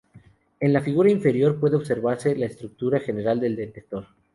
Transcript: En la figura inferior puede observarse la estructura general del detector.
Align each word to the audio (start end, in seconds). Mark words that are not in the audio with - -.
En 0.59 0.73
la 0.73 0.81
figura 0.81 1.11
inferior 1.11 1.59
puede 1.59 1.75
observarse 1.75 2.35
la 2.35 2.47
estructura 2.47 2.99
general 3.01 3.39
del 3.39 3.55
detector. 3.55 4.07